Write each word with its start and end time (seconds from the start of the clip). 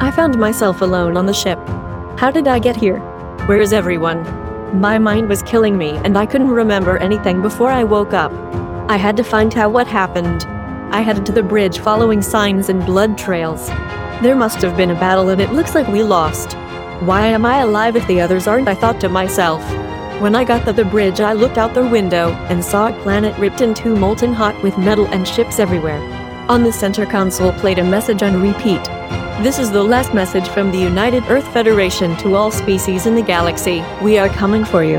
I 0.00 0.12
found 0.12 0.38
myself 0.38 0.80
alone 0.80 1.16
on 1.16 1.26
the 1.26 1.34
ship. 1.34 1.58
How 2.20 2.30
did 2.30 2.46
I 2.46 2.60
get 2.60 2.76
here? 2.76 3.00
Where 3.46 3.60
is 3.60 3.72
everyone? 3.72 4.22
My 4.78 4.96
mind 4.96 5.28
was 5.28 5.42
killing 5.42 5.76
me 5.76 5.90
and 6.04 6.16
I 6.16 6.24
couldn't 6.24 6.50
remember 6.50 6.98
anything 6.98 7.42
before 7.42 7.70
I 7.70 7.82
woke 7.82 8.12
up. 8.12 8.30
I 8.88 8.96
had 8.96 9.16
to 9.16 9.24
find 9.24 9.56
out 9.56 9.72
what 9.72 9.88
happened. 9.88 10.44
I 10.92 11.00
headed 11.00 11.26
to 11.26 11.32
the 11.32 11.42
bridge 11.42 11.80
following 11.80 12.22
signs 12.22 12.68
and 12.68 12.86
blood 12.86 13.18
trails. 13.18 13.66
There 14.22 14.36
must 14.36 14.62
have 14.62 14.76
been 14.76 14.92
a 14.92 14.94
battle 14.94 15.30
and 15.30 15.40
it 15.40 15.50
looks 15.50 15.74
like 15.74 15.88
we 15.88 16.04
lost. 16.04 16.52
Why 17.02 17.26
am 17.26 17.44
I 17.44 17.58
alive 17.62 17.96
if 17.96 18.06
the 18.06 18.20
others 18.20 18.46
aren't? 18.46 18.68
I 18.68 18.76
thought 18.76 19.00
to 19.00 19.08
myself. 19.08 19.62
When 20.22 20.36
I 20.36 20.44
got 20.44 20.64
to 20.66 20.72
the 20.72 20.84
bridge, 20.84 21.20
I 21.20 21.32
looked 21.32 21.58
out 21.58 21.74
the 21.74 21.84
window 21.88 22.30
and 22.48 22.64
saw 22.64 22.88
a 22.88 23.02
planet 23.02 23.36
ripped 23.36 23.62
in 23.62 23.74
two 23.74 23.96
molten 23.96 24.32
hot 24.32 24.62
with 24.62 24.78
metal 24.78 25.06
and 25.06 25.26
ships 25.26 25.58
everywhere. 25.58 26.00
On 26.48 26.62
the 26.62 26.72
center 26.72 27.04
console 27.04 27.52
played 27.54 27.80
a 27.80 27.84
message 27.84 28.22
on 28.22 28.40
repeat. 28.40 28.88
This 29.40 29.60
is 29.60 29.70
the 29.70 29.84
last 29.84 30.12
message 30.12 30.48
from 30.48 30.72
the 30.72 30.78
United 30.78 31.22
Earth 31.28 31.46
Federation 31.52 32.16
to 32.16 32.34
all 32.34 32.50
species 32.50 33.06
in 33.06 33.14
the 33.14 33.22
galaxy. 33.22 33.84
We 34.02 34.18
are 34.18 34.28
coming 34.28 34.64
for 34.64 34.82
you. 34.82 34.98